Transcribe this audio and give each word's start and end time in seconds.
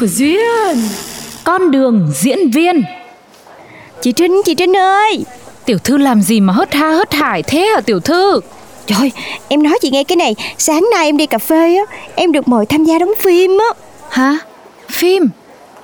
của 0.00 0.06
Duyên 0.06 0.78
Con 1.44 1.70
đường 1.70 2.10
diễn 2.14 2.50
viên 2.50 2.82
Chị 4.02 4.12
Trinh, 4.12 4.42
chị 4.44 4.54
Trinh 4.54 4.76
ơi 4.76 5.24
Tiểu 5.64 5.78
thư 5.78 5.96
làm 5.96 6.22
gì 6.22 6.40
mà 6.40 6.52
hớt 6.52 6.74
ha 6.74 6.90
hớt 6.90 7.14
hải 7.14 7.42
thế 7.42 7.66
hả 7.66 7.80
tiểu 7.80 8.00
thư 8.00 8.40
Trời, 8.86 9.12
em 9.48 9.62
nói 9.62 9.78
chị 9.82 9.90
nghe 9.90 10.04
cái 10.04 10.16
này 10.16 10.36
Sáng 10.58 10.88
nay 10.92 11.06
em 11.06 11.16
đi 11.16 11.26
cà 11.26 11.38
phê 11.38 11.76
á 11.76 11.96
Em 12.14 12.32
được 12.32 12.48
mời 12.48 12.66
tham 12.66 12.84
gia 12.84 12.98
đóng 12.98 13.12
phim 13.18 13.58
á 13.58 13.80
Hả? 14.10 14.38
Phim? 14.90 15.28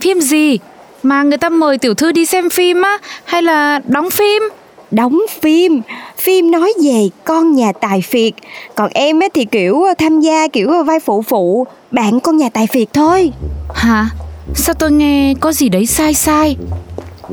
Phim 0.00 0.20
gì? 0.20 0.58
Mà 1.02 1.22
người 1.22 1.38
ta 1.38 1.48
mời 1.48 1.78
tiểu 1.78 1.94
thư 1.94 2.12
đi 2.12 2.26
xem 2.26 2.50
phim 2.50 2.82
á 2.82 2.98
Hay 3.24 3.42
là 3.42 3.80
đóng 3.86 4.10
phim? 4.10 4.42
Đóng 4.90 5.22
phim. 5.40 5.80
Phim 6.18 6.50
nói 6.50 6.72
về 6.84 7.08
con 7.24 7.52
nhà 7.52 7.72
tài 7.72 8.00
phiệt. 8.00 8.32
Còn 8.74 8.90
em 8.94 9.22
ấy 9.22 9.28
thì, 9.34 9.44
kiểu, 9.44 9.84
tham 9.98 10.20
gia, 10.20 10.48
kiểu, 10.48 10.84
vai 10.84 11.00
phụ 11.00 11.22
phụ. 11.22 11.66
Bạn 11.90 12.20
con 12.20 12.36
nhà 12.36 12.48
tài 12.48 12.66
phiệt 12.66 12.88
thôi. 12.92 13.32
Hả? 13.74 14.08
Sao 14.54 14.74
tôi 14.78 14.92
nghe 14.92 15.34
có 15.40 15.52
gì 15.52 15.68
đấy 15.68 15.86
sai 15.86 16.14
sai? 16.14 16.56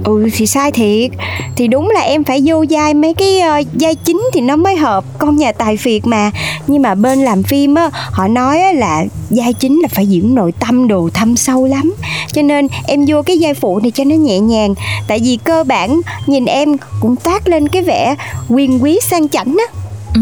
Ừ 0.03 0.29
thì 0.33 0.47
sai 0.47 0.71
thiệt. 0.71 1.11
Thì 1.55 1.67
đúng 1.67 1.89
là 1.89 2.01
em 2.01 2.23
phải 2.23 2.41
vô 2.45 2.65
vai 2.69 2.93
mấy 2.93 3.13
cái 3.13 3.39
ờ, 3.39 3.59
uh, 3.59 3.67
vai 3.73 3.95
chính 3.95 4.29
thì 4.33 4.41
nó 4.41 4.55
mới 4.55 4.75
hợp 4.75 5.03
Con 5.17 5.37
nhà 5.37 5.51
tài 5.51 5.77
phiệt 5.77 6.07
mà. 6.07 6.31
Nhưng 6.67 6.81
mà 6.81 6.95
bên 6.95 7.19
làm 7.19 7.43
phim 7.43 7.75
á 7.75 7.89
Họ 7.93 8.27
nói 8.27 8.59
á, 8.59 8.71
là 8.71 9.05
vai 9.29 9.53
chính 9.53 9.79
là 9.79 9.87
phải 9.87 10.07
diễn 10.07 10.35
nội 10.35 10.51
tâm 10.59 10.87
đồ 10.87 11.09
thâm 11.13 11.35
sâu 11.35 11.65
lắm. 11.65 11.95
Cho 12.33 12.41
nên 12.41 12.67
em 12.87 13.05
vô 13.07 13.21
cái 13.21 13.37
vai 13.41 13.53
phụ 13.53 13.79
này 13.79 13.91
cho 13.91 14.03
nó 14.03 14.15
nhẹ 14.15 14.39
nhàng. 14.39 14.73
Tại 15.07 15.19
vì 15.23 15.37
cơ 15.43 15.63
bản 15.63 16.01
nhìn 16.25 16.45
em 16.45 16.75
cũng 17.01 17.15
toát 17.15 17.47
lên 17.47 17.67
cái 17.67 17.81
vẻ 17.81 18.15
quyền 18.49 18.83
quý 18.83 18.99
sang 19.01 19.29
chảnh 19.29 19.55
á. 19.57 19.81
Ừ, 20.15 20.21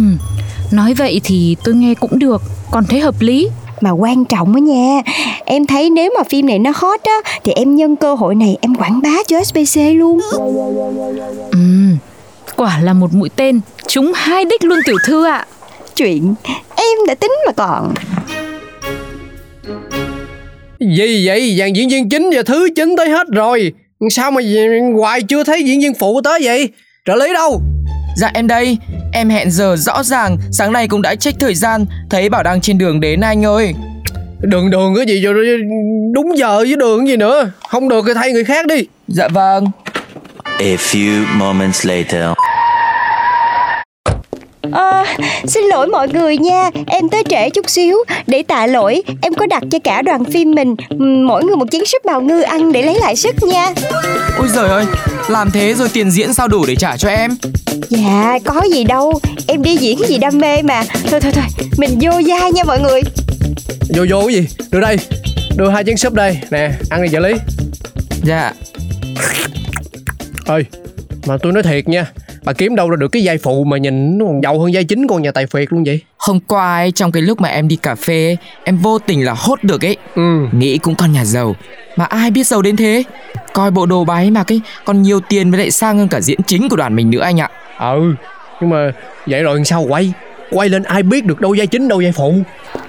nói 0.71 0.93
vậy 0.93 1.21
thì 1.23 1.55
tôi 1.63 1.75
nghe 1.75 1.93
cũng 1.93 2.19
được. 2.19 2.41
Còn 2.71 2.85
thấy 2.85 2.99
hợp 2.99 3.15
lý. 3.19 3.49
Mà 3.81 3.91
quan 3.91 4.25
trọng 4.25 4.53
á 4.53 4.59
nha 4.59 5.01
Em 5.45 5.65
thấy 5.65 5.89
nếu 5.89 6.13
mà 6.17 6.23
phim 6.23 6.45
này 6.45 6.59
nó 6.59 6.71
hot 6.75 7.03
á 7.03 7.31
Thì 7.43 7.51
em 7.51 7.75
nhân 7.75 7.95
cơ 7.95 8.15
hội 8.15 8.35
này 8.35 8.57
em 8.61 8.75
quảng 8.75 9.01
bá 9.03 9.23
cho 9.27 9.43
SBC 9.43 9.79
luôn 9.95 10.19
Ừ, 11.51 11.59
quả 12.55 12.79
là 12.83 12.93
một 12.93 13.13
mũi 13.13 13.29
tên 13.35 13.61
Chúng 13.87 14.11
hai 14.15 14.45
đích 14.45 14.63
luôn 14.63 14.79
tiểu 14.85 14.97
thư 15.05 15.25
ạ 15.25 15.45
Chuyện 15.95 16.33
em 16.75 16.97
đã 17.07 17.15
tính 17.15 17.31
mà 17.45 17.51
còn 17.51 17.93
Gì 20.79 21.27
vậy? 21.27 21.55
Dàn 21.59 21.73
diễn 21.73 21.89
viên 21.89 22.09
chính 22.09 22.29
và 22.33 22.41
thứ 22.45 22.69
chính 22.75 22.95
tới 22.97 23.09
hết 23.09 23.27
rồi. 23.27 23.73
Sao 24.09 24.31
mà 24.31 24.41
hoài 24.97 25.21
chưa 25.21 25.43
thấy 25.43 25.63
diễn 25.63 25.79
viên 25.79 25.93
phụ 25.93 26.21
tới 26.21 26.39
vậy? 26.43 26.69
Trợ 27.05 27.15
lý 27.15 27.33
đâu? 27.33 27.61
Dạ 28.17 28.31
em 28.33 28.47
đây, 28.47 28.77
em 29.11 29.29
hẹn 29.29 29.51
giờ 29.51 29.75
rõ 29.75 30.03
ràng, 30.03 30.37
sáng 30.51 30.73
nay 30.73 30.87
cũng 30.87 31.01
đã 31.01 31.15
check 31.15 31.39
thời 31.39 31.55
gian, 31.55 31.85
thấy 32.09 32.29
bảo 32.29 32.43
đang 32.43 32.61
trên 32.61 32.77
đường 32.77 32.99
đến 32.99 33.21
anh 33.21 33.45
ơi. 33.45 33.73
Đường 34.39 34.69
đường 34.69 34.95
cái 34.95 35.05
gì 35.05 35.21
rồi 35.21 35.45
đúng 36.13 36.37
giờ 36.37 36.57
với 36.57 36.75
đường 36.75 37.07
gì 37.07 37.17
nữa. 37.17 37.51
Không 37.69 37.89
được 37.89 38.03
thì 38.07 38.13
thay 38.15 38.31
người 38.31 38.43
khác 38.43 38.67
đi. 38.67 38.87
Dạ 39.07 39.27
vâng. 39.27 39.65
A 40.43 40.75
few 40.75 41.25
moments 41.37 41.85
later. 41.85 42.23
Ờ, 44.71 45.03
xin 45.47 45.63
lỗi 45.63 45.87
mọi 45.87 46.07
người 46.07 46.37
nha, 46.37 46.69
em 46.87 47.09
tới 47.09 47.23
trễ 47.29 47.49
chút 47.49 47.69
xíu 47.69 47.97
Để 48.27 48.43
tạ 48.43 48.67
lỗi, 48.67 49.03
em 49.21 49.33
có 49.33 49.45
đặt 49.45 49.63
cho 49.71 49.79
cả 49.83 50.01
đoàn 50.01 50.23
phim 50.25 50.51
mình 50.51 50.75
Mỗi 51.27 51.43
người 51.43 51.55
một 51.55 51.65
chén 51.71 51.85
súp 51.85 52.05
bào 52.05 52.21
ngư 52.21 52.41
ăn 52.41 52.71
để 52.71 52.81
lấy 52.81 52.99
lại 52.99 53.15
sức 53.15 53.35
nha 53.43 53.73
Ôi 54.37 54.47
giời 54.47 54.69
ơi, 54.69 54.85
làm 55.27 55.51
thế 55.51 55.73
rồi 55.73 55.89
tiền 55.93 56.11
diễn 56.11 56.33
sao 56.33 56.47
đủ 56.47 56.65
để 56.67 56.75
trả 56.75 56.97
cho 56.97 57.09
em? 57.09 57.37
Dạ, 57.89 58.39
có 58.45 58.61
gì 58.71 58.83
đâu, 58.83 59.19
em 59.47 59.63
đi 59.63 59.77
diễn 59.77 59.99
gì 60.07 60.17
đam 60.17 60.37
mê 60.37 60.61
mà 60.61 60.83
Thôi 61.11 61.19
thôi 61.21 61.31
thôi, 61.35 61.45
mình 61.77 61.99
vô 62.01 62.11
vai 62.11 62.51
nha 62.51 62.63
mọi 62.63 62.79
người 62.79 63.01
Vô 63.95 64.05
vô 64.09 64.21
cái 64.27 64.35
gì? 64.35 64.47
Đưa 64.71 64.79
đây. 64.79 64.97
Đưa 65.55 65.69
hai 65.69 65.83
chén 65.83 65.97
súp 65.97 66.13
đây. 66.13 66.37
Nè, 66.51 66.71
ăn 66.89 67.03
đi 67.03 67.09
trợ 67.11 67.19
lý. 67.19 67.33
Dạ, 68.23 68.53
Ơi, 70.45 70.65
mà 71.25 71.37
tôi 71.37 71.53
nói 71.53 71.63
thiệt 71.63 71.87
nha. 71.87 72.11
Bà 72.43 72.53
kiếm 72.53 72.75
đâu 72.75 72.89
ra 72.89 72.95
được 72.99 73.07
cái 73.11 73.21
vai 73.25 73.37
phụ 73.37 73.63
mà 73.63 73.77
nhìn 73.77 74.17
nó 74.17 74.25
còn 74.25 74.41
giàu 74.43 74.59
hơn 74.59 74.71
vai 74.73 74.83
chính 74.83 75.07
con 75.07 75.21
nhà 75.21 75.31
tài 75.31 75.47
phiệt 75.47 75.67
luôn 75.73 75.83
vậy? 75.83 75.99
hôm 76.17 76.39
qua 76.47 76.75
ấy, 76.75 76.91
trong 76.91 77.11
cái 77.11 77.21
lúc 77.23 77.41
mà 77.41 77.49
em 77.49 77.67
đi 77.67 77.75
cà 77.75 77.95
phê 77.95 78.25
ấy, 78.27 78.37
em 78.63 78.77
vô 78.77 78.99
tình 78.99 79.25
là 79.25 79.33
hốt 79.37 79.63
được 79.63 79.85
ấy. 79.85 79.97
Ừ. 80.15 80.45
Nghĩ 80.51 80.77
cũng 80.77 80.95
con 80.95 81.11
nhà 81.11 81.25
giàu, 81.25 81.55
mà 81.95 82.05
ai 82.05 82.31
biết 82.31 82.47
giàu 82.47 82.61
đến 82.61 82.75
thế? 82.75 83.03
Coi 83.53 83.71
bộ 83.71 83.85
đồ 83.85 84.03
bái 84.03 84.31
mà 84.31 84.43
cái 84.43 84.61
còn 84.85 85.01
nhiều 85.01 85.19
tiền 85.19 85.51
với 85.51 85.59
lại 85.59 85.71
sang 85.71 85.97
hơn 85.97 86.07
cả 86.07 86.21
diễn 86.21 86.39
chính 86.47 86.69
của 86.69 86.75
đoàn 86.75 86.95
mình 86.95 87.09
nữa 87.09 87.21
anh 87.21 87.39
ạ. 87.39 87.49
Ừ. 87.79 88.15
Nhưng 88.61 88.69
mà 88.69 88.91
vậy 89.27 89.43
rồi 89.43 89.55
làm 89.55 89.65
sao 89.65 89.81
quay? 89.89 90.13
Quay 90.51 90.69
lên 90.69 90.83
ai 90.83 91.03
biết 91.03 91.25
được 91.25 91.41
đâu 91.41 91.55
vai 91.57 91.67
chính 91.67 91.87
đâu 91.87 92.01
vai 92.03 92.11
phụ? 92.11 92.33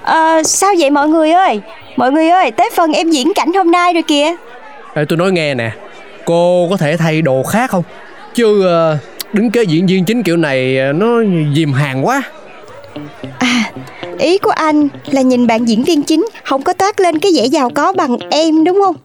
Ờ, 0.03 0.43
sao 0.45 0.71
vậy 0.79 0.91
mọi 0.91 1.09
người 1.09 1.31
ơi 1.31 1.61
Mọi 1.97 2.13
người 2.13 2.29
ơi, 2.29 2.51
tới 2.51 2.71
phần 2.77 2.93
em 2.93 3.11
diễn 3.11 3.33
cảnh 3.35 3.53
hôm 3.55 3.71
nay 3.71 3.93
rồi 3.93 4.03
kìa 4.03 4.35
Ê, 4.95 5.05
tôi 5.09 5.17
nói 5.19 5.33
nghe 5.33 5.55
nè 5.55 5.71
Cô 6.25 6.67
có 6.71 6.77
thể 6.77 6.97
thay 6.97 7.23
đồ 7.23 7.43
khác 7.43 7.71
không 7.71 7.83
Chứ 8.35 8.67
ờ, 8.67 8.99
đứng 9.33 9.51
kế 9.51 9.63
diễn 9.63 9.87
viên 9.87 10.05
chính 10.05 10.23
kiểu 10.23 10.37
này 10.37 10.79
ờ, 10.79 10.93
Nó 10.93 11.23
dìm 11.55 11.73
hàng 11.73 12.07
quá 12.07 12.23
À, 13.39 13.73
ý 14.19 14.39
của 14.39 14.51
anh 14.51 14.89
là 15.07 15.21
nhìn 15.21 15.47
bạn 15.47 15.65
diễn 15.65 15.85
viên 15.85 16.03
chính 16.03 16.27
không 16.45 16.63
có 16.63 16.73
toát 16.73 17.01
lên 17.01 17.19
cái 17.19 17.33
vẻ 17.37 17.47
giàu 17.47 17.71
có 17.71 17.93
bằng 17.93 18.17
em 18.31 18.65
đúng 18.65 18.81
không? 18.85 18.97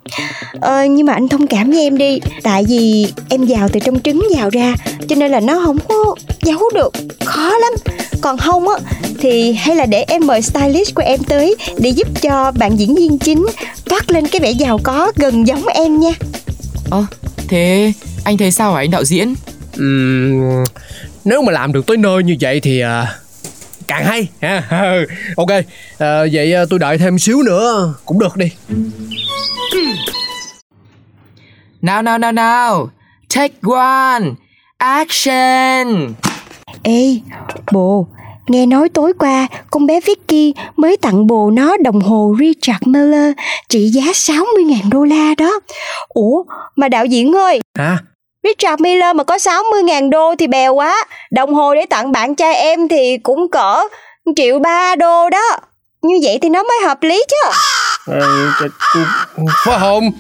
Ờ, 0.61 0.85
nhưng 0.85 1.05
mà 1.05 1.13
anh 1.13 1.27
thông 1.27 1.47
cảm 1.47 1.71
với 1.71 1.81
em 1.81 1.97
đi 1.97 2.19
Tại 2.43 2.65
vì 2.69 3.07
em 3.29 3.45
giàu 3.45 3.69
từ 3.73 3.79
trong 3.79 3.99
trứng 4.01 4.21
giàu 4.35 4.49
ra 4.49 4.73
Cho 5.09 5.15
nên 5.15 5.31
là 5.31 5.39
nó 5.39 5.61
không 5.65 5.77
có 5.87 6.15
giấu 6.41 6.59
được 6.73 6.93
Khó 7.25 7.49
lắm 7.57 7.73
Còn 8.21 8.37
không 8.37 8.67
á 8.67 8.75
Thì 9.19 9.51
hay 9.53 9.75
là 9.75 9.85
để 9.85 10.05
em 10.07 10.27
mời 10.27 10.41
stylist 10.41 10.95
của 10.95 11.03
em 11.05 11.19
tới 11.23 11.55
Để 11.79 11.89
giúp 11.89 12.07
cho 12.21 12.51
bạn 12.51 12.79
diễn 12.79 12.95
viên 12.95 13.19
chính 13.19 13.45
Toát 13.85 14.11
lên 14.11 14.27
cái 14.27 14.41
vẻ 14.41 14.51
giàu 14.51 14.79
có 14.83 15.11
gần 15.15 15.47
giống 15.47 15.67
em 15.67 15.99
nha 15.99 16.11
Ơ, 16.89 17.05
thế 17.47 17.91
anh 18.23 18.37
thấy 18.37 18.51
sao 18.51 18.73
hả 18.73 18.79
anh 18.79 18.91
đạo 18.91 19.03
diễn? 19.03 19.35
Ừm, 19.77 20.63
Nếu 21.25 21.41
mà 21.41 21.51
làm 21.51 21.73
được 21.73 21.85
tới 21.87 21.97
nơi 21.97 22.23
như 22.23 22.35
vậy 22.41 22.59
thì 22.59 22.79
ờ, 22.79 23.05
Càng 23.87 24.05
hay 24.05 24.27
ha. 24.41 24.63
Ok 25.37 25.49
ờ, 25.97 26.27
Vậy 26.31 26.53
ờ, 26.53 26.65
tôi 26.69 26.79
đợi 26.79 26.97
thêm 26.97 27.19
xíu 27.19 27.41
nữa 27.43 27.93
Cũng 28.05 28.19
được 28.19 28.37
đi. 28.37 28.51
Nào 31.81 32.01
nào 32.01 32.17
nào 32.17 32.31
nào, 32.31 32.89
take 33.35 33.53
one, 33.61 34.23
action. 34.77 36.13
Ê, 36.83 37.19
bồ, 37.71 38.07
nghe 38.47 38.65
nói 38.65 38.89
tối 38.89 39.13
qua 39.19 39.47
con 39.71 39.85
bé 39.85 39.99
Vicky 40.07 40.53
mới 40.75 40.97
tặng 40.97 41.27
bồ 41.27 41.51
nó 41.51 41.77
đồng 41.77 42.01
hồ 42.01 42.35
Richard 42.39 42.87
Miller 42.87 43.31
trị 43.69 43.87
giá 43.89 44.01
60.000 44.01 44.89
đô 44.91 45.03
la 45.03 45.33
đó. 45.37 45.59
Ủa, 46.07 46.43
mà 46.75 46.89
đạo 46.89 47.05
diễn 47.05 47.31
ơi, 47.35 47.59
Hả 47.77 47.97
Richard 48.47 48.81
Miller 48.81 49.15
mà 49.15 49.23
có 49.23 49.35
60.000 49.37 50.09
đô 50.09 50.35
thì 50.39 50.47
bèo 50.47 50.73
quá. 50.73 51.05
Đồng 51.31 51.53
hồ 51.53 51.75
để 51.75 51.85
tặng 51.89 52.11
bạn 52.11 52.35
trai 52.35 52.55
em 52.55 52.87
thì 52.87 53.17
cũng 53.23 53.47
cỡ 53.51 53.83
triệu 54.35 54.59
ba 54.59 54.95
đô 54.95 55.29
đó. 55.29 55.57
Như 56.01 56.15
vậy 56.23 56.39
thì 56.41 56.49
nó 56.49 56.63
mới 56.63 56.77
hợp 56.85 57.03
lý 57.03 57.23
chứ. 57.27 57.51
Ờ, 58.07 58.19
ch- 58.59 58.69
ch- 58.93 59.47
Phải 59.65 59.77
không 59.79 60.11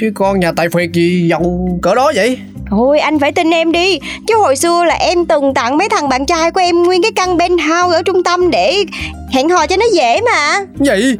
Chứ 0.00 0.12
con 0.14 0.40
nhà 0.40 0.52
tài 0.56 0.68
phiệt 0.68 0.90
gì 0.92 1.28
giàu 1.30 1.68
cỡ 1.82 1.94
đó 1.94 2.12
vậy 2.14 2.38
Thôi 2.70 2.98
anh 3.00 3.18
phải 3.18 3.32
tin 3.32 3.50
em 3.50 3.72
đi 3.72 3.98
Chứ 4.28 4.34
hồi 4.38 4.56
xưa 4.56 4.84
là 4.84 4.94
em 4.94 5.26
từng 5.26 5.54
tặng 5.54 5.78
mấy 5.78 5.88
thằng 5.88 6.08
bạn 6.08 6.26
trai 6.26 6.50
của 6.50 6.60
em 6.60 6.82
Nguyên 6.82 7.02
cái 7.02 7.10
căn 7.16 7.38
penthouse 7.38 7.96
ở 7.96 8.02
trung 8.02 8.22
tâm 8.22 8.50
để 8.50 8.84
hẹn 9.32 9.48
hò 9.48 9.66
cho 9.66 9.76
nó 9.76 9.84
dễ 9.94 10.20
mà 10.20 10.58
Gì 10.80 11.16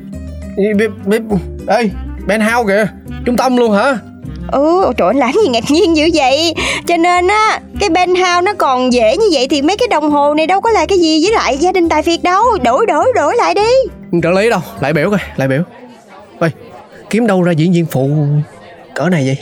Ê, 2.29 2.38
Hao 2.38 2.64
kìa 2.67 2.87
Trung 3.26 3.37
tâm 3.37 3.56
luôn 3.56 3.73
hả 3.73 3.99
Ừ, 4.50 4.93
trời 4.97 5.09
ơi, 5.09 5.15
làm 5.15 5.33
gì 5.33 5.49
ngạc 5.49 5.71
nhiên 5.71 5.97
dữ 5.97 6.09
vậy? 6.15 6.55
Cho 6.87 6.97
nên 6.97 7.29
á, 7.29 7.61
cái 7.81 7.89
bên 7.89 8.15
house 8.15 8.41
nó 8.43 8.53
còn 8.59 8.93
dễ 8.93 9.17
như 9.17 9.27
vậy 9.33 9.49
Thì 9.49 9.62
mấy 9.62 9.77
cái 9.77 9.89
đồng 9.89 10.11
hồ 10.11 10.35
này 10.35 10.47
đâu 10.47 10.61
có 10.61 10.71
là 10.71 10.87
cái 10.87 10.99
gì 10.99 11.25
với 11.25 11.33
lại 11.33 11.59
gia 11.59 11.73
đình 11.73 11.89
tài 11.89 12.03
phiệt 12.03 12.23
đâu. 12.23 12.44
Đổi 12.65 12.87
đổi 12.87 13.06
đổi 13.15 13.37
lại 13.37 13.55
đi. 13.55 13.71
Trợ 14.23 14.31
lý 14.31 14.50
đâu 14.50 14.61
Lại 14.81 14.93
biểu 14.93 15.11
coi 15.11 15.19
Lại 15.37 15.49
biểu. 15.49 15.62
Ê 16.41 16.49
Kiếm 17.11 17.27
đâu 17.27 17.43
ra 17.43 17.53
diễn 17.53 17.73
viên 17.73 17.87
phụ 17.87 18.11
Cỡ 18.94 19.09
này 19.09 19.25
vậy? 19.27 19.37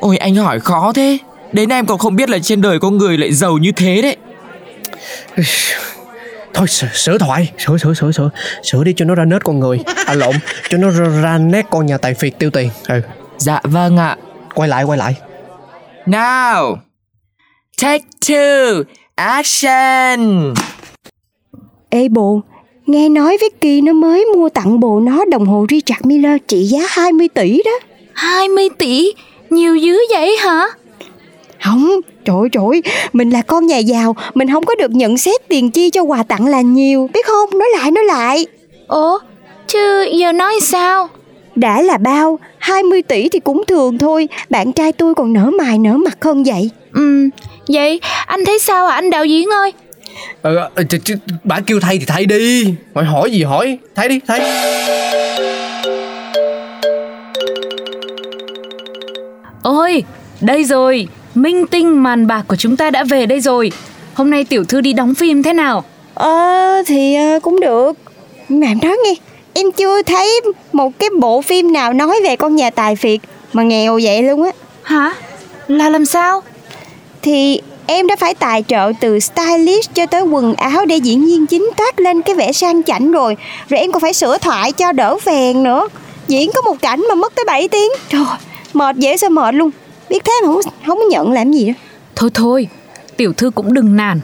Ôi 0.00 0.16
anh 0.16 0.34
hỏi 0.34 0.60
khó 0.60 0.92
thế. 0.94 1.18
Đến 1.52 1.68
em 1.68 1.86
còn 1.86 1.98
không 1.98 2.16
biết 2.16 2.28
là 2.28 2.38
trên 2.42 2.60
đời 2.62 2.78
có 2.78 2.90
người 2.90 3.18
lại 3.18 3.32
giàu 3.32 3.58
như 3.58 3.72
thế 3.72 4.02
đấy. 4.02 4.16
Thôi 6.54 6.68
sửa, 6.68 6.88
sửa 6.94 7.18
thoại 7.18 7.50
Sửa 7.58 7.78
sửa 7.78 7.94
sửa 7.94 8.12
sửa. 8.12 8.30
Sửa 8.62 8.84
đi 8.84 8.92
cho 8.96 9.04
nó 9.04 9.14
ra 9.14 9.24
nết 9.24 9.44
con 9.44 9.60
người. 9.60 9.80
À 10.06 10.14
lộn 10.14 10.34
Cho 10.68 10.78
nó 10.78 10.90
ra, 10.90 11.04
ra 11.22 11.38
nét 11.38 11.66
con 11.70 11.86
nhà 11.86 11.98
tài 11.98 12.14
phiệt 12.14 12.38
tiêu 12.38 12.50
tiền. 12.50 12.70
Ừ 12.88 13.00
Dạ 13.40 13.60
vâng 13.64 13.96
ạ. 13.96 14.16
Quay 14.54 14.68
lại 14.68 14.84
quay 14.84 14.98
lại. 14.98 15.14
Now 16.06 16.76
Take 17.82 18.04
two 18.20 18.82
Action. 19.14 20.54
Ê 21.90 22.08
bồ, 22.08 22.40
nghe 22.86 23.08
nói 23.08 23.36
Vicky 23.40 23.80
nó 23.80 23.92
mới 23.92 24.24
mua 24.36 24.48
tặng 24.48 24.80
bồ 24.80 25.00
nó 25.00 25.24
đồng 25.24 25.46
hồ 25.46 25.66
Richard 25.70 26.04
Miller 26.04 26.36
trị 26.48 26.64
giá 26.64 26.78
20 26.88 27.28
tỷ 27.28 27.62
đó. 27.64 27.70
20 28.14 28.68
tỷ? 28.78 29.12
Nhiều 29.50 29.76
dữ 29.76 29.98
vậy 30.10 30.36
hả? 30.36 30.66
Không, 31.64 32.00
trời 32.24 32.36
ơi, 32.36 32.48
trời 32.52 32.64
ơi, 32.64 32.82
mình 33.12 33.30
là 33.30 33.42
con 33.42 33.66
nhà 33.66 33.78
giàu 33.78 34.16
Mình 34.34 34.50
không 34.52 34.64
có 34.64 34.74
được 34.74 34.90
nhận 34.90 35.18
xét 35.18 35.48
tiền 35.48 35.70
chi 35.70 35.90
cho 35.90 36.02
quà 36.02 36.22
tặng 36.22 36.46
là 36.46 36.60
nhiều 36.60 37.10
Biết 37.14 37.26
không, 37.26 37.58
nói 37.58 37.68
lại 37.78 37.90
nói 37.90 38.04
lại. 38.04 38.46
Ủa 38.88 39.18
Chứ 39.66 40.06
giờ 40.18 40.32
nói 40.32 40.54
sao 40.62 41.08
Đã 41.56 41.82
là 41.82 41.98
bao, 41.98 42.38
20 42.58 43.02
tỷ 43.02 43.28
thì 43.28 43.40
cũng 43.40 43.62
thường 43.66 43.98
thôi. 43.98 44.28
Bạn 44.50 44.72
trai 44.72 44.92
tôi 44.92 45.14
còn 45.14 45.32
nở 45.32 45.50
mày 45.58 45.78
nở 45.78 45.92
mặt 45.92 46.18
hơn 46.20 46.44
vậy. 46.44 46.70
Ừ 46.92 47.28
Vậy 47.68 48.00
anh 48.26 48.44
thấy 48.44 48.58
sao 48.58 48.86
à 48.86 48.94
anh 48.94 49.10
đạo 49.10 49.24
diễn 49.24 49.48
ơi. 49.48 49.72
Ừ 50.42 50.56
ờ, 50.56 50.70
ch, 50.82 50.94
ch, 51.04 51.10
Bà 51.44 51.60
kêu 51.60 51.80
thay 51.80 51.98
thì 51.98 52.04
thay 52.04 52.26
đi. 52.26 52.74
Hỏi 52.94 53.04
hỏi 53.04 53.30
gì 53.30 53.42
hỏi? 53.42 53.78
Thay 53.94 54.08
đi 54.08 54.20
thay. 54.26 54.40
Ôi 59.62 60.02
Đây 60.40 60.64
rồi. 60.64 61.08
Minh 61.34 61.66
tinh 61.66 62.02
màn 62.02 62.26
bạc 62.26 62.42
của 62.48 62.56
chúng 62.56 62.76
ta 62.76 62.90
đã 62.90 63.04
về 63.04 63.26
đây 63.26 63.40
rồi. 63.40 63.72
Hôm 64.14 64.30
nay 64.30 64.44
tiểu 64.44 64.64
thư 64.64 64.80
đi 64.80 64.92
đóng 64.92 65.14
phim 65.14 65.42
thế 65.42 65.52
nào? 65.52 65.84
Ờ 66.14 66.82
thì 66.86 67.14
ờ, 67.14 67.40
cũng 67.42 67.60
được. 67.60 67.92
Mà 68.48 68.66
em 68.66 68.78
nói 68.82 68.96
nghe 69.04 69.14
Em 69.54 69.72
chưa 69.72 70.02
thấy 70.02 70.40
một 70.72 70.98
cái 70.98 71.08
bộ 71.20 71.42
phim 71.42 71.72
nào 71.72 71.92
nói 71.92 72.20
về 72.24 72.36
con 72.36 72.56
nhà 72.56 72.70
tài 72.70 72.96
phiệt 72.96 73.20
Mà 73.52 73.62
nghèo 73.62 74.00
vậy 74.02 74.22
luôn 74.22 74.42
á. 74.42 74.50
Hả? 74.82 75.14
Là 75.68 75.90
làm 75.90 76.04
sao? 76.04 76.42
Thì 77.22 77.60
em 77.86 78.06
đã 78.06 78.16
phải 78.16 78.34
tài 78.34 78.64
trợ 78.68 78.92
từ 79.00 79.18
stylist 79.18 79.90
cho 79.94 80.06
tới 80.06 80.22
quần 80.22 80.54
áo 80.54 80.84
để 80.84 80.96
diễn 80.96 81.26
viên 81.26 81.46
chính 81.46 81.70
toát 81.76 82.00
lên 82.00 82.22
cái 82.22 82.34
vẻ 82.34 82.52
sang 82.52 82.82
chảnh 82.82 83.12
rồi. 83.12 83.36
Rồi 83.68 83.80
em 83.80 83.92
còn 83.92 84.00
phải 84.00 84.12
sửa 84.12 84.38
thoại 84.38 84.72
cho 84.72 84.92
đỡ 84.92 85.18
phèn 85.18 85.62
nữa. 85.62 85.88
Diễn 86.28 86.50
có 86.54 86.60
một 86.60 86.76
cảnh 86.82 87.04
mà 87.08 87.14
mất 87.14 87.34
tới 87.34 87.44
7 87.44 87.68
tiếng. 87.68 87.90
Trời 88.08 88.24
mệt 88.74 88.96
dễ 88.96 89.16
sao 89.16 89.30
mệt 89.30 89.54
luôn. 89.54 89.70
Biết 90.10 90.24
thế 90.24 90.32
mà 90.42 90.52
không, 90.52 90.60
không 90.86 90.98
có 90.98 91.04
nhận 91.10 91.32
làm 91.32 91.52
gì 91.52 91.66
đó 91.66 91.72
Thôi 92.16 92.30
thôi 92.34 92.68
Tiểu 93.16 93.32
thư 93.32 93.50
cũng 93.50 93.74
đừng 93.74 93.96
nản. 93.96 94.20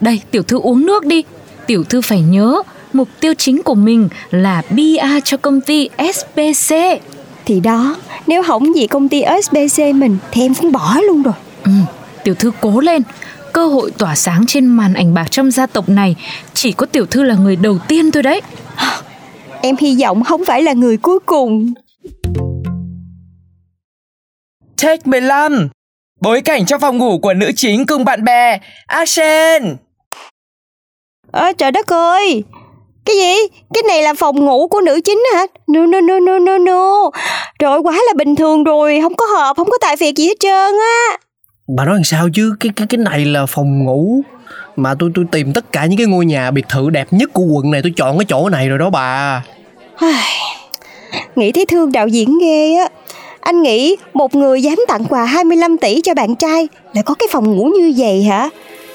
Đây 0.00 0.20
tiểu 0.30 0.42
thư 0.42 0.60
uống 0.60 0.86
nước 0.86 1.04
đi. 1.04 1.24
Tiểu 1.66 1.84
thư 1.84 2.00
phải 2.00 2.20
nhớ 2.20 2.62
Mục 2.94 3.08
tiêu 3.20 3.34
chính 3.38 3.62
của 3.62 3.74
mình 3.74 4.08
là 4.30 4.62
PR 4.62 5.24
cho 5.24 5.36
công 5.36 5.60
ty 5.60 5.88
SBC 6.14 6.74
Thì 7.44 7.60
đó 7.60 7.96
nếu 8.26 8.42
không 8.42 8.72
vì 8.74 8.86
công 8.86 9.08
ty 9.08 9.24
SBC 9.42 9.82
mình 9.94 10.18
thì 10.32 10.42
em 10.42 10.54
cũng 10.54 10.72
bỏ 10.72 10.96
luôn 11.06 11.22
rồi. 11.22 11.34
Ừ, 11.64 11.70
tiểu 12.24 12.34
thư 12.34 12.50
cố 12.60 12.80
lên. 12.80 13.02
Cơ 13.52 13.66
hội 13.66 13.90
tỏa 13.98 14.14
sáng 14.14 14.44
trên 14.48 14.66
màn 14.66 14.94
ảnh 14.94 15.14
bạc 15.14 15.30
trong 15.30 15.50
gia 15.50 15.66
tộc 15.66 15.88
này 15.88 16.16
Chỉ 16.54 16.72
có 16.72 16.86
tiểu 16.86 17.06
thư 17.06 17.22
là 17.22 17.34
người 17.34 17.56
đầu 17.56 17.78
tiên 17.88 18.10
thôi 18.10 18.22
đấy. 18.22 18.40
Em 19.62 19.76
hy 19.76 19.96
vọng 20.02 20.24
không 20.24 20.44
phải 20.44 20.62
là 20.62 20.72
người 20.72 20.96
cuối 20.96 21.18
cùng. 21.26 21.72
Take 24.82 25.02
15 25.04 25.68
Bối 26.20 26.40
cảnh 26.40 26.66
trong 26.66 26.80
phòng 26.80 26.98
ngủ 26.98 27.18
của 27.18 27.34
nữ 27.34 27.50
chính 27.56 27.86
cùng 27.86 28.04
bạn 28.04 28.24
bè 28.24 28.58
Action 28.86 29.76
Ơ 31.32 31.52
trời 31.58 31.70
đất 31.70 31.86
ơi 31.86 32.44
Cái 33.04 33.16
gì? 33.16 33.34
Cái 33.74 33.82
này 33.88 34.02
là 34.02 34.14
phòng 34.14 34.44
ngủ 34.44 34.68
của 34.68 34.80
nữ 34.80 35.00
chính 35.04 35.22
hả? 35.34 35.46
No 35.66 35.86
no 35.86 36.00
no 36.00 36.20
no 36.20 36.38
no 36.38 36.58
no 36.58 37.10
Trời 37.58 37.78
quá 37.78 37.92
là 37.92 38.12
bình 38.16 38.36
thường 38.36 38.64
rồi 38.64 38.98
Không 39.02 39.14
có 39.14 39.26
hợp, 39.26 39.56
không 39.56 39.70
có 39.70 39.78
tài 39.80 39.96
phiệt 39.96 40.14
gì 40.16 40.26
hết 40.26 40.34
trơn 40.40 40.74
á 40.78 41.18
Bà 41.76 41.84
nói 41.84 41.94
làm 41.94 42.04
sao 42.04 42.28
chứ 42.34 42.54
Cái 42.60 42.72
cái 42.76 42.86
cái 42.90 42.98
này 42.98 43.24
là 43.24 43.46
phòng 43.46 43.84
ngủ 43.84 44.22
Mà 44.76 44.94
tôi 44.98 45.10
tôi 45.14 45.24
tìm 45.32 45.52
tất 45.52 45.72
cả 45.72 45.86
những 45.86 45.98
cái 45.98 46.06
ngôi 46.06 46.26
nhà 46.26 46.50
biệt 46.50 46.64
thự 46.68 46.90
đẹp 46.90 47.06
nhất 47.10 47.30
của 47.32 47.42
quận 47.42 47.70
này 47.70 47.82
Tôi 47.82 47.92
chọn 47.96 48.18
cái 48.18 48.26
chỗ 48.28 48.48
này 48.48 48.68
rồi 48.68 48.78
đó 48.78 48.90
bà 48.90 49.42
Nghĩ 51.36 51.52
thấy 51.52 51.66
thương 51.66 51.92
đạo 51.92 52.08
diễn 52.08 52.38
ghê 52.38 52.74
á 52.74 52.88
Anh 53.40 53.62
nghĩ 53.62 53.96
một 54.14 54.34
người 54.34 54.62
dám 54.62 54.78
tặng 54.88 55.04
quà 55.04 55.24
25 55.24 55.78
tỷ 55.78 56.00
cho 56.00 56.14
bạn 56.14 56.36
trai 56.36 56.68
Lại 56.94 57.02
có 57.02 57.14
cái 57.14 57.26
phòng 57.30 57.56
ngủ 57.56 57.64
như 57.64 57.94
vậy 57.96 58.22
hả? 58.22 58.48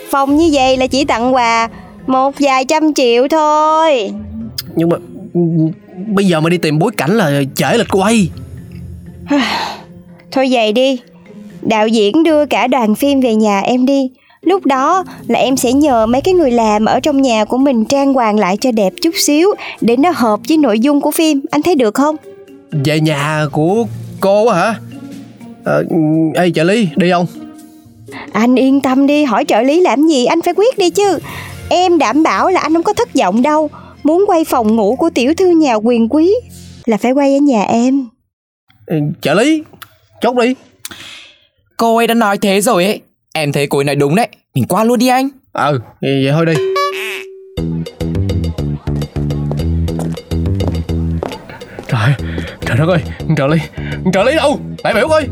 Phòng 0.09 0.37
như 0.37 0.49
vậy 0.53 0.77
là 0.77 0.87
chỉ 0.87 1.05
tặng 1.05 1.33
quà 1.35 1.69
Một 2.07 2.35
vài 2.39 2.65
trăm 2.65 2.93
triệu 2.93 3.27
thôi. 3.27 4.11
Nhưng 4.75 4.89
mà 4.89 4.97
Bây 6.07 6.25
giờ 6.25 6.39
mà 6.39 6.49
đi 6.49 6.57
tìm 6.57 6.79
bối 6.79 6.91
cảnh 6.97 7.17
là 7.17 7.41
trễ 7.55 7.77
lịch 7.77 7.87
quay 7.91 8.29
Thôi 10.31 10.47
vậy 10.51 10.73
đi. 10.73 10.99
Đạo 11.61 11.87
diễn 11.87 12.23
đưa 12.23 12.45
cả 12.45 12.67
đoàn 12.67 12.95
phim 12.95 13.19
về 13.19 13.35
nhà 13.35 13.59
em 13.59 13.85
đi. 13.85 14.11
Lúc 14.41 14.65
đó 14.65 15.03
là 15.27 15.39
em 15.39 15.57
sẽ 15.57 15.73
nhờ 15.73 16.05
mấy 16.05 16.21
cái 16.21 16.33
người 16.33 16.51
làm 16.51 16.85
ở 16.85 16.99
trong 16.99 17.21
nhà 17.21 17.45
của 17.45 17.57
mình 17.57 17.85
trang 17.85 18.13
hoàng 18.13 18.39
lại 18.39 18.57
cho 18.57 18.71
đẹp 18.71 18.93
chút 19.01 19.11
xíu 19.17 19.49
Để 19.81 19.97
nó 19.97 20.11
hợp 20.15 20.39
với 20.47 20.57
nội 20.57 20.79
dung 20.79 21.01
của 21.01 21.11
phim. 21.11 21.41
Anh 21.51 21.61
thấy 21.61 21.75
được 21.75 21.93
không? 21.93 22.15
Về 22.71 22.99
nhà 22.99 23.45
của 23.51 23.85
cô 24.19 24.47
á 24.47 24.57
hả? 24.57 24.75
Ờ, 25.63 25.83
Ê 26.35 26.51
trợ 26.51 26.63
lý 26.63 26.87
đi 26.95 27.11
không? 27.11 27.25
Anh 28.31 28.55
yên 28.55 28.81
tâm 28.81 29.07
đi 29.07 29.23
hỏi 29.23 29.45
trợ 29.47 29.61
lý 29.61 29.81
làm 29.81 30.07
gì 30.07 30.25
anh 30.25 30.41
phải 30.41 30.53
quyết 30.53 30.77
đi 30.77 30.89
chứ 30.89 31.19
Em 31.69 31.97
đảm 31.97 32.23
bảo 32.23 32.49
là 32.49 32.59
anh 32.59 32.73
không 32.73 32.83
có 32.83 32.93
thất 32.93 33.09
vọng 33.13 33.41
đâu. 33.41 33.69
Muốn 34.03 34.23
quay 34.27 34.43
phòng 34.45 34.75
ngủ 34.75 34.95
của 34.95 35.09
tiểu 35.09 35.33
thư 35.37 35.49
nhà 35.49 35.73
quyền 35.73 36.09
quý 36.09 36.33
Là 36.85 36.97
phải 36.97 37.11
quay 37.11 37.33
ở 37.33 37.39
nhà 37.39 37.63
em. 37.63 38.07
Ừ, 38.85 38.95
trợ 39.21 39.33
lý 39.33 39.63
chốt 40.21 40.35
đi. 40.35 40.55
Cô 41.77 41.97
ấy 41.97 42.07
đã 42.07 42.13
nói 42.13 42.37
thế 42.37 42.61
rồi 42.61 42.85
ấy. 42.85 43.01
Em 43.33 43.51
thấy 43.51 43.67
cô 43.67 43.77
ấy 43.79 43.83
nói 43.83 43.95
đúng 43.95 44.15
đấy. 44.15 44.27
Mình 44.55 44.65
qua 44.67 44.83
luôn 44.83 44.99
đi 44.99 45.07
anh. 45.07 45.29
Ừ 45.53 45.79
vậy, 46.01 46.23
vậy 46.23 46.31
thôi 46.31 46.45
đi. 46.45 46.53
Trời 51.87 52.13
trời 52.65 52.77
đất 52.77 52.85
ơi 52.89 52.99
trợ 53.37 53.47
lý 53.47 53.57
trợ 54.13 54.23
lý 54.23 54.35
đâu? 54.35 54.59
Đại 54.83 54.93
biểu 54.93 55.07
ơi 55.07 55.27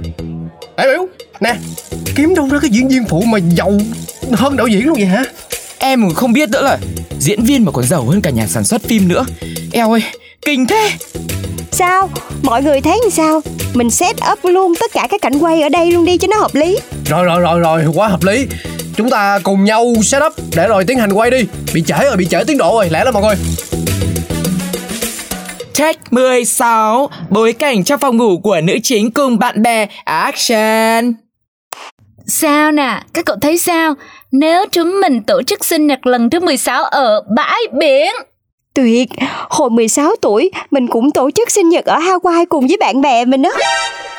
đại 0.77 0.87
biểu. 0.87 1.07
Nè 1.39 1.55
kiếm 2.15 2.35
đâu 2.35 2.47
ra 2.51 2.59
cái 2.61 2.69
diễn 2.69 2.87
viên 2.87 3.05
phụ 3.05 3.21
mà 3.21 3.37
giàu 3.37 3.71
hơn 4.33 4.57
đạo 4.57 4.67
diễn 4.67 4.85
luôn 4.85 4.95
vậy 4.97 5.05
hả 5.05 5.23
Em 5.87 6.01
cũng 6.01 6.15
không 6.15 6.33
biết 6.33 6.49
nữa 6.49 6.61
là 6.61 6.77
Diễn 7.19 7.43
viên 7.43 7.65
mà 7.65 7.71
còn 7.71 7.85
giàu 7.85 8.03
hơn 8.03 8.21
cả 8.21 8.29
nhà 8.29 8.47
sản 8.47 8.63
xuất 8.63 8.81
phim 8.81 9.07
nữa. 9.07 9.25
Eo 9.71 9.91
ơi 9.91 10.03
Kinh 10.45 10.67
thế. 10.67 10.91
Sao? 11.71 12.09
Mọi 12.43 12.63
người 12.63 12.81
thấy 12.81 12.99
như 13.03 13.09
sao? 13.09 13.41
Mình 13.73 13.89
set 13.89 14.15
up 14.31 14.39
luôn 14.43 14.73
tất 14.79 14.91
cả 14.93 15.07
các 15.11 15.21
cảnh 15.21 15.39
quay 15.39 15.61
ở 15.61 15.69
đây 15.69 15.91
luôn 15.91 16.05
đi 16.05 16.17
cho 16.17 16.27
nó 16.27 16.37
hợp 16.37 16.55
lý. 16.55 16.79
Rồi 17.05 17.25
rồi 17.25 17.41
rồi 17.41 17.59
rồi 17.59 17.85
quá 17.95 18.07
hợp 18.07 18.23
lý. 18.23 18.47
Chúng 18.95 19.09
ta 19.09 19.39
cùng 19.43 19.63
nhau 19.63 19.93
set 20.03 20.23
up 20.23 20.33
để 20.55 20.67
rồi 20.67 20.83
tiến 20.85 20.97
hành 20.97 21.13
quay 21.13 21.31
đi. 21.31 21.45
Bị 21.73 21.83
trễ 21.87 22.03
rồi 22.03 22.17
bị 22.17 22.25
trễ 22.25 22.43
tiến 22.47 22.57
độ 22.57 22.73
rồi 22.73 22.89
lẽ 22.89 23.03
lắm 23.03 23.13
mọi 23.13 23.23
người. 23.23 23.35
Take 25.75 25.99
16 26.11 27.09
Bối 27.29 27.53
cảnh 27.53 27.83
trong 27.83 27.99
phòng 27.99 28.17
ngủ 28.17 28.39
của 28.43 28.61
nữ 28.61 28.77
chính 28.83 29.11
cùng 29.11 29.39
bạn 29.39 29.61
bè 29.61 29.87
Action. 30.03 31.13
Sao 32.27 32.71
nè, 32.71 33.01
các 33.13 33.25
cậu 33.25 33.35
thấy 33.41 33.57
sao? 33.57 33.95
Nếu 34.31 34.65
chúng 34.71 35.01
mình 35.01 35.23
tổ 35.23 35.41
chức 35.43 35.65
sinh 35.65 35.87
nhật 35.87 36.05
lần 36.05 36.29
thứ 36.29 36.39
16 36.39 36.83
ở 36.83 37.23
bãi 37.35 37.61
biển. 37.79 38.11
Tuyệt, 38.73 39.09
hồi 39.49 39.69
16 39.69 40.15
tuổi 40.21 40.51
mình 40.71 40.87
cũng 40.87 41.11
tổ 41.11 41.31
chức 41.31 41.51
sinh 41.51 41.69
nhật 41.69 41.85
ở 41.85 41.99
Hawaii 41.99 42.45
cùng 42.49 42.67
với 42.67 42.77
bạn 42.79 43.01
bè 43.01 43.25
mình 43.25 43.41
đó 43.41 43.49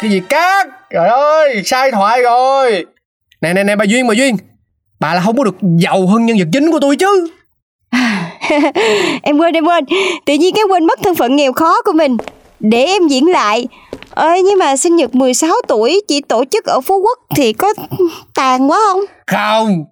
cái 0.01 0.11
gì 0.11 0.21
cát? 0.29 0.67
Trời 0.91 1.09
ơi 1.09 1.63
sai 1.65 1.91
thoại 1.91 2.23
rồi. 2.23 2.87
Nè 3.41 3.53
nè 3.55 3.65
nè 3.65 3.77
bà 3.77 3.85
duyên 3.85 4.07
bà 4.07 4.15
duyên. 4.15 4.37
Bà 5.01 5.15
là 5.15 5.21
không 5.21 5.37
có 5.37 5.45
được 5.45 5.57
giàu 5.79 6.07
hơn 6.07 6.27
nhân 6.27 6.39
vật 6.39 6.49
chính 6.53 6.73
của 6.73 6.81
tôi 6.81 6.97
chứ. 6.97 7.29
Em 9.23 9.39
quên 9.39 9.55
em 9.55 9.65
quên. 9.65 9.85
Tự 10.27 10.35
nhiên 10.35 10.55
cái 10.55 10.65
quên 10.71 10.87
mất 10.87 10.99
thân 11.03 11.15
phận 11.15 11.37
nghèo 11.37 11.53
khó 11.53 11.83
của 11.83 11.93
mình. 11.93 12.17
Để 12.61 12.85
em 12.85 13.09
diễn 13.09 13.27
lại. 13.27 13.67
Ơi 14.11 14.43
nhưng 14.43 14.59
mà 14.59 14.77
sinh 14.77 14.97
nhật 14.97 15.15
16 15.15 15.55
tuổi 15.69 16.01
chỉ 16.09 16.21
tổ 16.21 16.45
chức 16.51 16.65
ở 16.65 16.81
Phú 16.81 16.99
Quốc 16.99 17.19
thì 17.37 17.53
có 17.53 17.75
tàn 18.35 18.71
quá 18.71 18.79
không? 18.87 19.01
không 19.27 19.85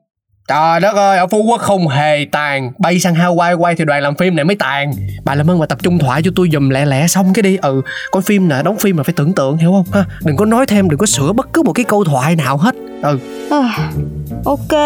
Trời 0.48 0.80
đất 0.80 0.94
ơi, 0.94 1.18
ở 1.18 1.26
Phú 1.26 1.42
Quốc 1.42 1.60
không 1.60 1.88
hề 1.88 2.26
tàn. 2.32 2.72
Bay 2.78 2.98
sang 3.00 3.14
Hawaii 3.14 3.56
quay 3.58 3.74
thì 3.74 3.84
đoàn 3.84 4.02
làm 4.02 4.14
phim 4.16 4.36
này 4.36 4.44
mới 4.44 4.56
tàn. 4.56 4.92
Bà 5.24 5.34
làm 5.34 5.50
ơn 5.50 5.58
mà 5.58 5.66
tập 5.66 5.78
trung 5.82 5.98
thoại 5.98 6.22
cho 6.24 6.30
tôi 6.36 6.48
dùm 6.52 6.68
lẹ 6.68 6.84
lẹ 6.86 7.06
xong 7.06 7.32
cái 7.34 7.42
đi. 7.42 7.56
Ừ, 7.62 7.82
coi 8.10 8.22
phim 8.22 8.48
nè, 8.48 8.56
đóng 8.64 8.78
phim 8.78 8.96
mà 8.96 9.02
phải 9.02 9.12
tưởng 9.16 9.32
tượng 9.32 9.56
hiểu 9.56 9.70
không? 9.72 9.84
Ha 9.92 10.04
Đừng 10.24 10.36
có 10.36 10.44
nói 10.44 10.66
thêm, 10.66 10.90
đừng 10.90 10.98
có 10.98 11.06
sửa 11.06 11.32
bất 11.32 11.52
cứ 11.52 11.62
một 11.62 11.72
cái 11.72 11.84
câu 11.84 12.04
thoại 12.04 12.36
nào 12.36 12.56
hết. 12.56 12.74
Ừ, 13.02 13.18
À, 13.50 13.90
ok. 14.44 14.80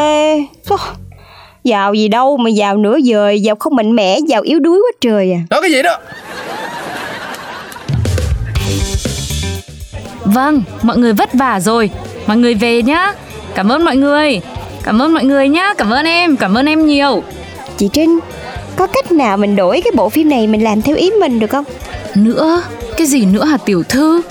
Giàu 1.65 1.95
gì 1.95 2.09
đâu 2.09 2.37
mà 2.37 2.51
giàu 2.51 2.77
nửa 2.77 2.97
vời 3.05 3.41
Giàu 3.43 3.57
không 3.57 3.77
mạnh 3.77 3.97
mẽ, 3.97 4.19
giàu 4.29 4.43
yếu 4.43 4.59
đuối 4.61 4.79
quá 4.79 4.93
trời 5.01 5.33
à. 5.33 5.41
Nói 5.51 5.61
cái 5.63 5.71
gì 5.71 5.83
đó? 5.83 5.99
Vâng, 10.25 10.63
mọi 10.83 10.99
người 10.99 11.13
vất 11.13 11.35
vả 11.35 11.61
rồi. 11.61 11.91
Mọi 12.27 12.37
người 12.37 12.55
về 12.55 12.83
nhá. 12.83 13.13
Cảm 13.55 13.69
ơn 13.69 13.85
mọi 13.85 13.97
người. 13.97 14.41
Cảm 14.91 15.03
ơn 15.03 15.15
mọi 15.15 15.25
người 15.25 15.49
nhá. 15.49 15.75
Cảm 15.79 15.91
ơn 15.91 16.07
em, 16.07 16.37
cảm 16.37 16.55
ơn 16.55 16.67
em 16.67 16.87
nhiều. 16.87 17.23
Chị 17.77 17.89
Trinh 17.93 18.19
Có 18.77 18.87
cách 18.87 19.13
nào 19.13 19.37
mình 19.37 19.57
đổi 19.57 19.81
cái 19.85 19.93
bộ 19.97 20.09
phim 20.09 20.29
này 20.29 20.47
Mình 20.47 20.65
làm 20.65 20.83
theo 20.83 20.97
ý 20.97 21.11
mình 21.21 21.39
được 21.39 21.51
không 21.51 21.65
Nữa, 22.15 22.63
cái 22.97 23.07
gì 23.07 23.25
nữa 23.25 23.45
hả 23.45 23.57
tiểu 23.57 23.83
thư? 23.83 24.23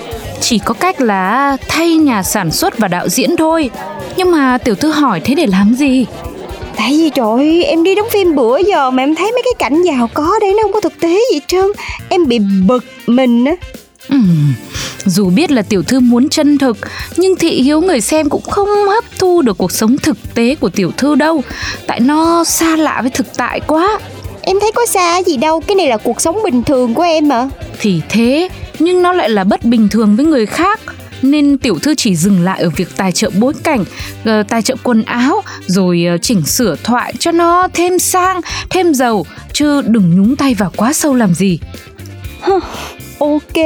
Chỉ 0.42 0.60
có 0.60 0.74
cách 0.74 1.02
là 1.02 1.58
thay 1.68 1.96
nhà 1.96 2.24
sản 2.24 2.52
xuất 2.52 2.78
và 2.78 2.88
đạo 2.88 3.10
diễn 3.10 3.36
thôi. 3.36 3.70
Nhưng 4.18 4.32
mà 4.32 4.58
tiểu 4.58 4.76
thư 4.76 4.92
hỏi 4.92 5.20
thế 5.20 5.36
để 5.36 5.48
làm 5.48 5.74
gì? 5.74 6.06
Tại 6.76 6.90
vì 6.92 7.10
trời 7.10 7.64
em 7.64 7.84
đi 7.84 7.96
đóng 7.96 8.10
phim 8.12 8.36
bữa 8.36 8.58
giờ 8.58 8.92
Mà 8.92 9.04
em 9.04 9.16
thấy 9.16 9.32
mấy 9.32 9.42
cái 9.46 9.70
cảnh 9.70 9.82
giàu 9.82 10.10
có 10.14 10.40
đấy 10.42 10.54
Nó 10.58 10.64
không 10.64 10.74
có 10.74 10.82
thực 10.82 11.00
tế 11.00 11.20
gì 11.34 11.40
trơn 11.48 11.66
Em 12.10 12.28
bị 12.28 12.40
bực 12.68 12.84
mình 13.08 13.46
á 13.46 13.56
Ừm, 14.10 14.54
dù 15.06 15.30
biết 15.30 15.52
là 15.52 15.62
tiểu 15.62 15.84
thư 15.84 16.00
muốn 16.00 16.30
chân 16.30 16.58
thực 16.58 16.78
nhưng 17.18 17.36
thị 17.36 17.62
hiếu 17.62 17.82
người 17.82 18.02
xem 18.02 18.30
cũng 18.30 18.42
không 18.42 18.68
hấp 18.68 19.04
thu 19.20 19.42
được 19.42 19.58
cuộc 19.58 19.72
sống 19.72 19.98
thực 19.98 20.18
tế 20.36 20.56
của 20.56 20.70
tiểu 20.70 20.92
thư 20.98 21.16
đâu. 21.16 21.44
Tại 21.88 22.00
nó 22.00 22.44
xa 22.44 22.76
lạ 22.76 23.00
với 23.02 23.12
thực 23.12 23.28
tại 23.38 23.60
quá. 23.68 24.00
Em 24.42 24.58
thấy 24.62 24.72
có 24.76 24.86
xa 24.86 25.24
gì 25.24 25.38
đâu 25.38 25.60
Cái 25.60 25.76
này 25.76 25.88
là 25.88 25.98
cuộc 25.98 26.22
sống 26.22 26.40
bình 26.44 26.64
thường 26.64 26.94
của 26.94 27.02
em 27.02 27.28
mà 27.28 27.50
thì 27.80 28.02
thế 28.10 28.50
nhưng 28.80 29.02
nó 29.02 29.14
lại 29.14 29.30
là 29.30 29.44
bất 29.44 29.66
bình 29.66 29.90
thường 29.90 30.16
với 30.16 30.26
người 30.26 30.46
khác. 30.46 30.80
Nên 31.22 31.58
tiểu 31.58 31.80
thư 31.80 31.96
chỉ 31.96 32.16
dừng 32.16 32.44
lại 32.44 32.62
ở 32.62 32.70
việc 32.70 32.88
tài 32.98 33.12
trợ 33.12 33.30
bối 33.40 33.54
cảnh 33.64 33.86
ờ, 34.26 34.44
tài 34.44 34.62
trợ 34.62 34.76
quần 34.84 35.04
áo 35.04 35.42
rồi 35.68 36.06
ờ, 36.10 36.18
chỉnh 36.18 36.46
sửa 36.46 36.76
thoại 36.84 37.14
cho 37.20 37.32
nó 37.32 37.68
thêm 37.74 38.00
sang 38.00 38.42
thêm 38.70 38.94
giàu 38.94 39.26
chứ 39.54 39.82
đừng 39.82 40.16
nhúng 40.16 40.36
tay 40.36 40.54
vào 40.54 40.72
quá 40.76 40.94
sâu 40.94 41.16
làm 41.16 41.34
gì. 41.34 41.60
Ok 43.20 43.58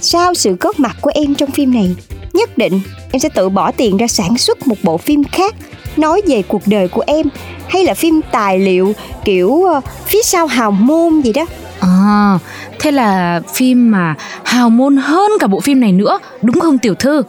Sau 0.00 0.34
sự 0.34 0.56
góp 0.60 0.80
mặt 0.80 0.96
của 1.00 1.10
em 1.14 1.34
trong 1.34 1.50
phim 1.50 1.74
này 1.74 1.96
Nhất 2.32 2.58
định 2.58 2.80
em 3.12 3.20
sẽ 3.20 3.28
tự 3.28 3.48
bỏ 3.48 3.72
tiền 3.72 3.96
ra 3.96 4.06
sản 4.06 4.38
xuất 4.38 4.66
một 4.66 4.76
bộ 4.82 4.96
phim 4.96 5.24
khác 5.24 5.54
Nói 5.96 6.22
về 6.26 6.42
cuộc 6.42 6.62
đời 6.66 6.88
của 6.88 7.02
em 7.06 7.26
Hay 7.68 7.84
là 7.84 7.94
phim 7.94 8.20
tài 8.32 8.58
liệu 8.58 8.92
kiểu 9.24 9.64
ờ, 9.64 9.80
phía 10.06 10.22
sau 10.22 10.46
hào 10.46 10.70
môn 10.70 11.20
gì 11.20 11.32
đó. 11.32 11.46
À 11.80 12.38
thế 12.80 12.90
là 12.90 13.40
phim 13.54 13.90
mà 13.90 14.14
hào 14.44 14.70
môn 14.70 14.96
hơn 14.96 15.30
cả 15.40 15.46
bộ 15.46 15.60
phim 15.60 15.80
này 15.80 15.92
nữa 15.92 16.18
đúng 16.42 16.60
không 16.60 16.78
tiểu 16.78 16.94
thư? 16.94 17.22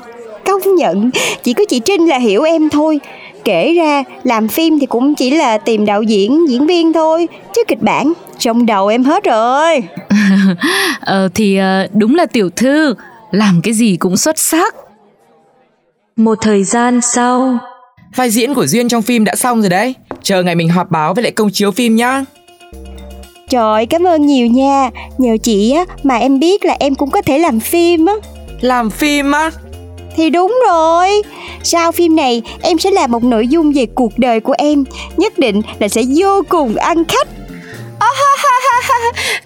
Công 0.46 0.76
nhận 0.76 1.12
Chỉ 1.44 1.54
có 1.54 1.64
chị 1.70 1.80
Trinh 1.80 2.10
là 2.10 2.18
hiểu 2.18 2.44
em 2.44 2.70
thôi. 2.70 3.00
Kể 3.44 3.74
ra 3.74 4.04
làm 4.24 4.48
phim 4.48 4.80
thì 4.80 4.86
cũng 4.86 5.16
chỉ 5.16 5.32
là 5.32 5.58
tìm 5.58 5.86
đạo 5.86 6.04
diễn, 6.04 6.50
diễn 6.50 6.68
viên 6.68 6.94
thôi 6.94 7.28
Chứ 7.56 7.64
kịch 7.68 7.82
bản 7.82 8.14
trong 8.40 8.66
đầu 8.66 8.88
em 8.88 9.04
hết 9.04 9.24
rồi 9.24 9.84
ờ 11.00 11.30
thì 11.34 11.58
ờ, 11.58 11.88
đúng 11.94 12.16
là 12.16 12.26
tiểu 12.26 12.50
thư 12.50 12.96
làm 13.32 13.62
cái 13.64 13.74
gì 13.74 13.98
cũng 13.98 14.18
xuất 14.18 14.40
sắc. 14.40 14.76
Một 16.16 16.38
thời 16.42 16.64
gian 16.64 17.02
sau, 17.02 17.60
Vai 18.16 18.30
diễn 18.30 18.54
của 18.54 18.66
Duyên 18.66 18.90
trong 18.90 19.02
phim 19.02 19.24
đã 19.24 19.36
xong 19.36 19.62
rồi 19.62 19.70
đấy. 19.70 19.96
Chờ 20.24 20.44
ngày 20.44 20.56
mình 20.56 20.70
họp 20.70 20.92
báo 20.92 21.14
với 21.14 21.24
lại 21.24 21.32
công 21.32 21.50
chiếu 21.52 21.72
phim 21.72 21.96
nhá. 21.96 22.24
Trời 23.50 23.86
cảm 23.86 24.08
ơn 24.08 24.26
nhiều 24.26 24.48
nha. 24.48 24.90
Nhờ 25.18 25.38
chị 25.44 25.72
á 25.72 25.86
mà 26.04 26.16
em 26.18 26.40
biết 26.40 26.66
là 26.66 26.78
em 26.80 26.96
cũng 26.96 27.12
có 27.12 27.22
thể 27.22 27.38
làm 27.38 27.60
phim 27.60 28.06
á. 28.06 28.14
Làm 28.62 28.90
phim 28.90 29.32
á? 29.32 29.52
Thì 30.16 30.30
đúng 30.30 30.60
rồi. 30.68 31.22
Sau 31.64 31.92
phim 31.92 32.16
này 32.16 32.42
em 32.62 32.78
sẽ 32.78 32.92
làm 32.92 33.12
một 33.12 33.24
nội 33.24 33.48
dung 33.48 33.72
về 33.74 33.86
cuộc 33.86 34.18
đời 34.18 34.40
của 34.40 34.54
em 34.58 34.84
Nhất 35.18 35.40
định 35.40 35.62
là 35.80 35.88
sẽ 35.88 36.04
vô 36.16 36.42
cùng 36.50 36.76
ăn 36.76 37.04
khách 37.06 37.28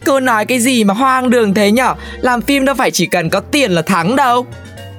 Cô 0.05 0.19
nói 0.19 0.45
cái 0.45 0.59
gì 0.59 0.83
mà 0.83 0.93
hoang 0.93 1.29
đường 1.29 1.53
thế 1.53 1.71
nhở? 1.71 1.93
Làm 2.21 2.41
phim 2.41 2.65
đâu 2.65 2.75
phải 2.75 2.91
chỉ 2.91 3.05
cần 3.05 3.29
có 3.29 3.39
tiền 3.39 3.71
là 3.71 3.81
thắng 3.81 4.15
đâu. 4.15 4.45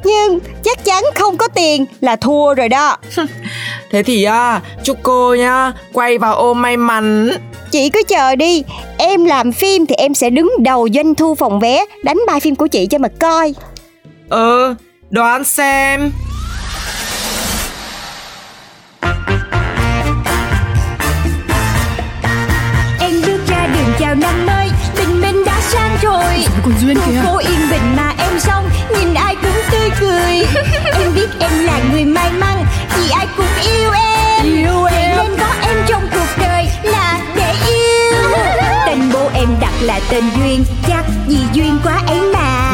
Nhưng 0.04 0.38
chắc 0.64 0.84
chắn 0.84 1.04
không 1.14 1.36
có 1.36 1.48
tiền 1.48 1.84
là 2.00 2.16
thua 2.16 2.54
rồi 2.54 2.68
đó. 2.68 2.96
Thế 3.90 4.02
thì 4.02 4.24
à, 4.24 4.60
chúc 4.84 4.96
cô 5.02 5.34
nhá 5.34 5.72
Quay 5.92 6.18
vào 6.18 6.34
ô 6.34 6.54
may 6.54 6.76
mắn. 6.76 7.30
Chị 7.70 7.90
cứ 7.90 8.02
chờ 8.08 8.36
đi. 8.36 8.62
Em 8.98 9.24
làm 9.24 9.52
phim 9.52 9.86
thì 9.86 9.94
em 9.94 10.14
sẽ 10.14 10.30
đứng 10.30 10.52
đầu 10.58 10.88
doanh 10.94 11.14
thu 11.14 11.34
phòng 11.34 11.60
vé 11.60 11.84
Đánh 12.02 12.18
bài 12.26 12.40
phim 12.40 12.54
của 12.54 12.66
chị 12.66 12.86
cho 12.86 12.98
mà 12.98 13.08
coi. 13.20 13.54
Ờ, 14.28 14.74
đoán 15.10 15.44
xem. 15.44 16.12
Em 23.00 23.22
bước 23.26 23.38
ra 23.48 23.66
đường 23.66 23.94
chào 23.98 24.14
năm 24.14 24.46
mới 24.46 24.55
rồi. 26.06 26.44
Còn 26.64 26.74
duyên 26.80 26.96
Khu 26.96 27.12
phố 27.24 27.38
yên 27.38 27.70
bình 27.70 27.96
mà 27.96 28.12
em 28.18 28.40
xong 28.40 28.70
Nhìn 28.94 29.14
ai 29.14 29.36
cũng 29.42 29.60
tươi 29.70 29.90
cười. 30.00 30.46
Em 31.00 31.14
biết 31.14 31.28
em 31.40 31.64
là 31.64 31.80
người 31.92 32.04
may 32.04 32.30
mắn 32.32 32.64
Vì 32.96 33.10
ai 33.10 33.26
cũng 33.36 33.46
yêu 33.62 33.90
em. 33.92 34.44
Yêu 34.44 34.84
em. 34.84 35.16
Nên 35.16 35.36
có 35.38 35.46
em 35.62 35.76
trong 35.86 36.08
cuộc 36.12 36.28
đời 36.38 36.66
là 36.82 37.20
để 37.36 37.54
yêu. 37.68 38.30
Tên 38.86 39.12
bố 39.12 39.30
em 39.34 39.48
đặt 39.60 39.72
là 39.80 40.00
tên 40.10 40.24
Duyên 40.36 40.64
Chắc 40.88 41.04
vì 41.28 41.38
duyên 41.52 41.78
quá 41.84 42.02
ấy 42.06 42.20
mà 42.20 42.35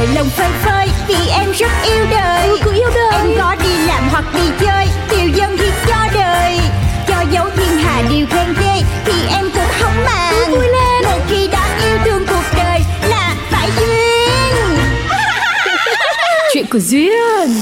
đời 0.00 0.08
lòng 0.14 0.28
phơi 0.30 0.48
phới 0.64 0.88
Vì 1.08 1.28
em 1.30 1.52
rất 1.52 1.70
yêu 1.84 2.06
đời. 2.10 2.48
Ừ, 2.48 2.58
cũng 2.64 2.74
yêu 2.74 2.90
đời. 2.94 3.12
Em 3.12 3.26
có 3.38 3.56
đi 3.62 3.86
làm 3.86 4.08
hoặc 4.10 4.24
đi 4.34 4.50
chơi. 4.60 4.86
Điều 5.10 5.28
dân 5.28 5.56
hiến 5.56 5.72
cho 5.86 6.06
đời. 6.14 6.58
Cho 7.08 7.24
dấu 7.30 7.46
thiên 7.56 7.78
hà 7.78 8.02
điều 8.10 8.26
khen 8.26 8.54
ghê. 8.60 8.82
Thì 9.04 9.12
em 9.30 9.50
cũng 9.54 9.68
không 9.80 10.04
màng. 10.04 10.50
Vui 10.50 10.66
lên. 10.68 11.04
Một 11.04 11.20
khi 11.28 11.48
đã 11.48 11.78
yêu 11.82 11.98
thương 12.04 12.26
cuộc 12.26 12.44
đời 12.56 12.80
Là 13.08 13.34
phải 13.50 13.70
duyên. 13.80 14.78
Chuyện 16.54 16.66
của 16.66 16.78
duyên 16.78 17.54